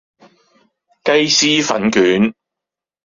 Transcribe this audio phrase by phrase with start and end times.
[1.03, 2.33] 雞絲粉卷